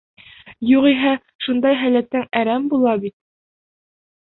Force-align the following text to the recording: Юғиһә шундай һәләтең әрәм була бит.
Юғиһә 0.69 1.11
шундай 1.49 1.79
һәләтең 1.85 2.27
әрәм 2.43 2.69
була 2.75 2.99
бит. 3.07 3.19